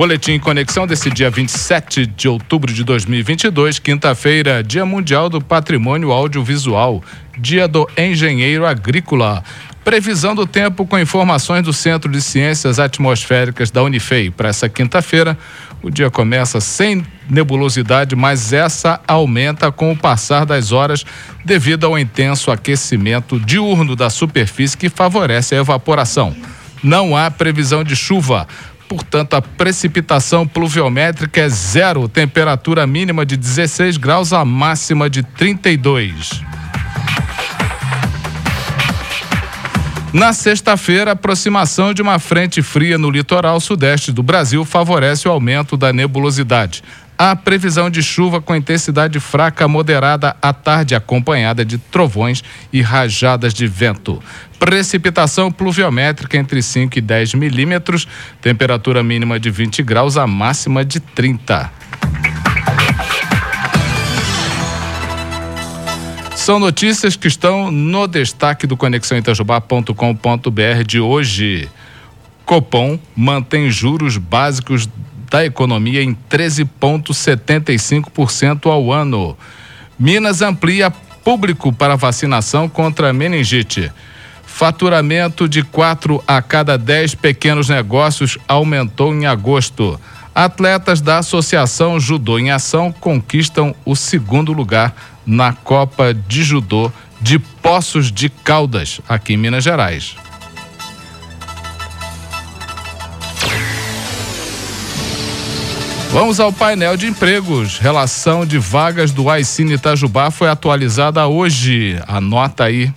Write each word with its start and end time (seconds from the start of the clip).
Boletim 0.00 0.38
Conexão 0.38 0.86
desse 0.86 1.10
dia 1.10 1.28
27 1.28 2.06
de 2.06 2.26
outubro 2.26 2.72
de 2.72 2.82
2022, 2.84 3.78
quinta-feira, 3.78 4.64
Dia 4.64 4.86
Mundial 4.86 5.28
do 5.28 5.42
Patrimônio 5.42 6.10
Audiovisual, 6.10 7.04
Dia 7.38 7.68
do 7.68 7.86
Engenheiro 7.98 8.64
Agrícola. 8.64 9.44
Previsão 9.84 10.34
do 10.34 10.46
tempo 10.46 10.86
com 10.86 10.98
informações 10.98 11.62
do 11.64 11.74
Centro 11.74 12.10
de 12.10 12.22
Ciências 12.22 12.78
Atmosféricas 12.78 13.70
da 13.70 13.82
Unifei. 13.82 14.30
Para 14.30 14.48
essa 14.48 14.70
quinta-feira, 14.70 15.36
o 15.82 15.90
dia 15.90 16.10
começa 16.10 16.62
sem 16.62 17.04
nebulosidade, 17.28 18.16
mas 18.16 18.54
essa 18.54 19.02
aumenta 19.06 19.70
com 19.70 19.92
o 19.92 19.96
passar 19.96 20.46
das 20.46 20.72
horas 20.72 21.04
devido 21.44 21.84
ao 21.84 21.98
intenso 21.98 22.50
aquecimento 22.50 23.38
diurno 23.38 23.94
da 23.94 24.08
superfície 24.08 24.78
que 24.78 24.88
favorece 24.88 25.54
a 25.54 25.58
evaporação. 25.58 26.34
Não 26.82 27.14
há 27.14 27.30
previsão 27.30 27.84
de 27.84 27.94
chuva. 27.94 28.48
Portanto, 28.90 29.34
a 29.34 29.40
precipitação 29.40 30.44
pluviométrica 30.44 31.40
é 31.40 31.48
zero, 31.48 32.08
temperatura 32.08 32.88
mínima 32.88 33.24
de 33.24 33.36
16 33.36 33.96
graus, 33.96 34.32
a 34.32 34.44
máxima 34.44 35.08
de 35.08 35.22
32. 35.22 36.42
Na 40.12 40.32
sexta-feira, 40.32 41.12
a 41.12 41.14
aproximação 41.14 41.94
de 41.94 42.02
uma 42.02 42.18
frente 42.18 42.62
fria 42.62 42.98
no 42.98 43.12
litoral 43.12 43.60
sudeste 43.60 44.10
do 44.10 44.24
Brasil 44.24 44.64
favorece 44.64 45.28
o 45.28 45.30
aumento 45.30 45.76
da 45.76 45.92
nebulosidade. 45.92 46.82
Há 47.22 47.36
previsão 47.36 47.90
de 47.90 48.02
chuva 48.02 48.40
com 48.40 48.56
intensidade 48.56 49.20
fraca 49.20 49.66
a 49.66 49.68
moderada 49.68 50.34
à 50.40 50.54
tarde, 50.54 50.94
acompanhada 50.94 51.66
de 51.66 51.76
trovões 51.76 52.42
e 52.72 52.80
rajadas 52.80 53.52
de 53.52 53.66
vento. 53.66 54.22
Precipitação 54.58 55.52
pluviométrica 55.52 56.38
entre 56.38 56.62
5 56.62 56.96
e 56.96 57.00
10 57.02 57.34
milímetros, 57.34 58.08
temperatura 58.40 59.02
mínima 59.02 59.38
de 59.38 59.50
20 59.50 59.82
graus, 59.82 60.16
a 60.16 60.26
máxima 60.26 60.82
de 60.82 60.98
30. 60.98 61.70
São 66.34 66.58
notícias 66.58 67.16
que 67.16 67.28
estão 67.28 67.70
no 67.70 68.06
destaque 68.06 68.66
do 68.66 68.78
conexãoitajubá.com.br 68.78 70.84
de 70.86 71.00
hoje. 71.00 71.68
Copom 72.46 72.98
mantém 73.14 73.70
juros 73.70 74.16
básicos 74.16 74.88
da 75.30 75.44
economia 75.44 76.02
em 76.02 76.16
13,75% 76.28 78.66
ao 78.66 78.92
ano. 78.92 79.38
Minas 79.98 80.42
amplia 80.42 80.90
público 80.90 81.72
para 81.72 81.96
vacinação 81.96 82.68
contra 82.68 83.12
meningite. 83.12 83.92
Faturamento 84.44 85.48
de 85.48 85.62
4 85.62 86.22
a 86.26 86.42
cada 86.42 86.76
10 86.76 87.14
pequenos 87.14 87.68
negócios 87.68 88.36
aumentou 88.48 89.14
em 89.14 89.26
agosto. 89.26 90.00
Atletas 90.34 91.00
da 91.00 91.18
Associação 91.18 92.00
Judô 92.00 92.36
em 92.38 92.50
Ação 92.50 92.92
conquistam 92.92 93.74
o 93.84 93.94
segundo 93.94 94.52
lugar 94.52 94.92
na 95.24 95.52
Copa 95.52 96.12
de 96.12 96.42
Judô 96.42 96.90
de 97.20 97.38
Poços 97.38 98.10
de 98.10 98.28
Caldas, 98.28 99.00
aqui 99.08 99.34
em 99.34 99.36
Minas 99.36 99.62
Gerais. 99.62 100.16
Vamos 106.12 106.40
ao 106.40 106.52
painel 106.52 106.96
de 106.96 107.06
empregos. 107.06 107.78
Relação 107.78 108.44
de 108.44 108.58
vagas 108.58 109.12
do 109.12 109.30
Aicine 109.30 109.74
Itajubá 109.74 110.32
foi 110.32 110.48
atualizada 110.48 111.24
hoje. 111.28 111.96
Anota 112.08 112.64
aí 112.64 112.92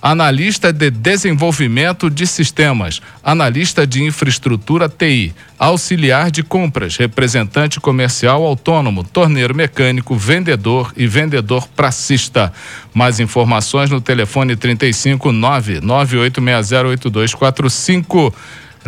analista 0.00 0.72
de 0.72 0.88
desenvolvimento 0.88 2.08
de 2.08 2.24
sistemas, 2.28 3.02
analista 3.24 3.84
de 3.84 4.04
infraestrutura 4.04 4.88
TI, 4.88 5.34
auxiliar 5.58 6.30
de 6.30 6.44
compras, 6.44 6.96
representante 6.96 7.80
comercial 7.80 8.44
autônomo, 8.44 9.02
torneiro 9.02 9.52
mecânico, 9.52 10.14
vendedor 10.14 10.92
e 10.96 11.08
vendedor 11.08 11.66
pracista. 11.74 12.52
Mais 12.94 13.18
informações 13.18 13.90
no 13.90 14.00
telefone 14.00 14.54
359 14.54 15.80
98608245. 15.80 18.32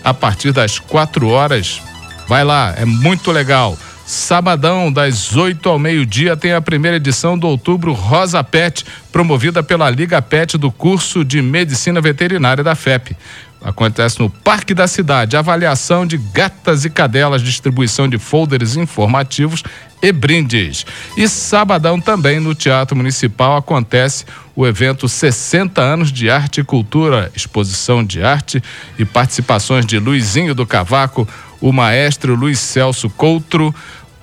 A 0.03 0.15
partir 0.15 0.53
das 0.53 0.79
4 0.79 1.29
horas, 1.29 1.83
vai 2.27 2.43
lá, 2.43 2.75
é 2.77 2.85
muito 2.85 3.31
legal. 3.31 3.77
Sabadão, 4.07 4.91
das 4.91 5.37
8 5.37 5.69
ao 5.69 5.79
meio-dia, 5.79 6.35
tem 6.35 6.55
a 6.55 6.63
primeira 6.63 6.97
edição 6.97 7.39
do 7.39 7.47
Outubro 7.47 7.93
Rosa 7.93 8.43
Pet, 8.43 8.87
promovida 9.13 9.63
pela 9.63 9.91
Liga 9.91 10.23
Pet 10.23 10.57
do 10.57 10.73
curso 10.73 11.23
de 11.23 11.43
Medicina 11.43 12.01
Veterinária 12.01 12.65
da 12.65 12.75
FEP. 12.75 13.15
Acontece 13.63 14.21
no 14.21 14.31
Parque 14.31 14.73
da 14.73 14.87
Cidade. 14.87 15.37
Avaliação 15.37 16.07
de 16.07 16.17
gatas 16.17 16.85
e 16.85 16.91
cadelas, 16.91 17.43
distribuição 17.43 18.09
de 18.09 18.19
folders 18.19 18.77
informativos 18.77 19.65
e 20.01 20.13
brindes. 20.13 20.87
E 21.17 21.29
sabadão 21.29 22.01
também 22.01 22.39
no 22.39 22.55
Teatro 22.55 22.97
Municipal 22.97 23.57
acontece 23.57 24.25
o 24.55 24.67
evento 24.67 25.09
60 25.09 25.81
anos 25.81 26.13
de 26.13 26.31
arte 26.31 26.61
e 26.61 26.65
cultura, 26.65 27.31
exposição 27.35 28.05
de 28.05 28.23
arte 28.23 28.63
e 28.99 29.05
participações 29.05 29.85
de 29.85 29.99
Luizinho 29.99 30.55
do 30.55 30.67
Cavaco, 30.67 31.29
o 31.61 31.73
maestro 31.73 32.37
Luiz 32.37 32.61
Celso 32.61 33.11
Coutro, 33.11 33.75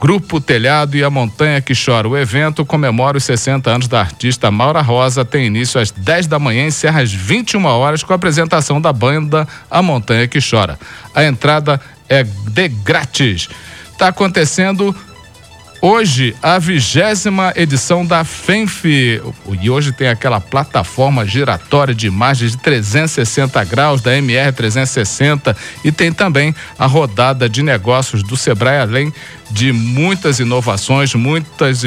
Grupo 0.05 0.39
Telhado 0.39 0.95
e 0.95 1.03
a 1.03 1.09
Montanha 1.09 1.59
que 1.59 1.73
Chora. 1.73 2.07
O 2.07 2.15
evento 2.15 2.63
comemora 2.63 3.17
os 3.17 3.23
60 3.23 3.71
anos 3.71 3.87
da 3.87 3.99
artista 3.99 4.51
Maura 4.51 4.79
Rosa, 4.79 5.25
tem 5.25 5.47
início 5.47 5.81
às 5.81 5.89
10 5.89 6.27
da 6.27 6.37
manhã 6.37 6.65
e 6.65 6.67
encerra 6.67 7.01
às 7.01 7.11
21 7.11 7.65
horas 7.65 8.03
com 8.03 8.13
a 8.13 8.15
apresentação 8.15 8.79
da 8.79 8.93
banda 8.93 9.47
A 9.67 9.81
Montanha 9.81 10.27
que 10.27 10.37
Chora. 10.39 10.77
A 11.15 11.25
entrada 11.25 11.81
é 12.07 12.23
de 12.23 12.67
grátis. 12.67 13.49
Está 13.93 14.09
acontecendo 14.09 14.95
Hoje, 15.87 16.35
a 16.41 16.57
vigésima 16.57 17.53
edição 17.55 18.03
da 18.03 18.23
FENF. 18.23 18.85
E 18.85 19.69
hoje 19.69 19.91
tem 19.91 20.07
aquela 20.07 20.41
plataforma 20.41 21.27
giratória 21.27 21.93
de 21.93 22.07
imagens 22.07 22.53
de 22.53 22.57
360 22.57 23.63
graus 23.65 24.01
da 24.01 24.17
MR 24.17 24.51
360 24.51 25.55
e 25.83 25.91
tem 25.91 26.11
também 26.11 26.55
a 26.79 26.87
rodada 26.87 27.47
de 27.47 27.61
negócios 27.61 28.23
do 28.23 28.35
Sebrae, 28.35 28.79
além 28.79 29.13
de 29.51 29.71
muitas 29.71 30.39
inovações, 30.39 31.13
muitas 31.13 31.83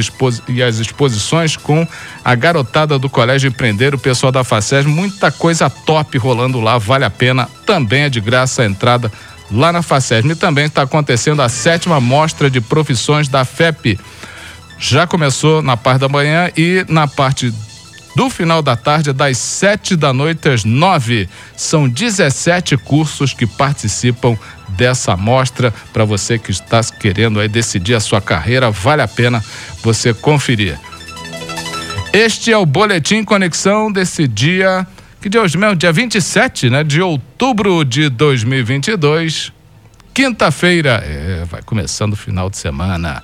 e 0.47 0.62
as 0.62 0.79
exposições 0.79 1.56
com 1.56 1.85
a 2.25 2.35
garotada 2.37 3.01
do 3.01 3.11
Colégio 3.11 3.49
Empreender, 3.49 3.97
o 3.97 3.99
pessoal 3.99 4.31
da 4.31 4.44
FACES, 4.44 4.87
muita 4.87 5.33
coisa 5.33 5.69
top 5.69 6.17
rolando 6.19 6.61
lá, 6.61 6.79
vale 6.79 7.05
a 7.05 7.11
pena. 7.11 7.49
Também 7.67 8.03
é 8.03 8.09
de 8.09 8.21
graça 8.21 8.62
a 8.62 8.65
entrada 8.65 9.11
lá 9.50 9.73
na 9.73 9.83
FACESM. 9.83 10.31
E 10.31 10.35
também 10.35 10.67
está 10.67 10.83
acontecendo 10.83 11.43
a 11.43 11.49
sétima 11.49 12.00
mostra 12.00 12.50
de 12.50 12.61
profissões 12.61 13.29
da 13.29 13.45
FEP. 13.45 13.99
Já 14.79 15.06
começou 15.06 15.62
na 15.62 15.77
parte 15.77 16.00
da 16.00 16.09
manhã 16.09 16.50
e 16.56 16.85
na 16.89 17.06
parte 17.06 17.53
do 18.15 18.29
final 18.29 18.62
da 18.62 18.75
tarde, 18.75 19.12
das 19.12 19.39
sete 19.39 19.95
da 19.95 20.12
noite 20.12 20.49
às 20.49 20.65
nove. 20.65 21.29
São 21.56 21.89
17 21.89 22.77
cursos 22.77 23.33
que 23.33 23.47
participam 23.47 24.37
dessa 24.71 25.17
mostra. 25.17 25.73
Para 25.93 26.05
você 26.05 26.39
que 26.39 26.51
está 26.51 26.81
querendo 26.83 27.39
aí 27.39 27.49
decidir 27.49 27.94
a 27.94 28.01
sua 28.01 28.21
carreira, 28.21 28.71
vale 28.71 29.03
a 29.03 29.09
pena 29.09 29.44
você 29.83 30.12
conferir. 30.12 30.79
Este 32.12 32.53
é 32.53 32.56
o 32.56 32.67
Boletim 32.67 33.23
Conexão 33.23 33.93
desse 33.93 34.27
dia 34.27 34.87
que 35.20 35.29
dia 35.29 35.43
hoje 35.43 35.59
mesmo? 35.59 35.75
Dia 35.75 35.93
27 35.93 36.70
né, 36.70 36.85
de 36.85 37.03
outubro 37.03 37.85
de 37.85 38.09
2022. 38.09 39.53
quinta-feira. 40.15 41.03
É, 41.05 41.44
vai 41.44 41.62
começando 41.62 42.12
o 42.12 42.17
final 42.17 42.49
de 42.49 42.56
semana. 42.56 43.23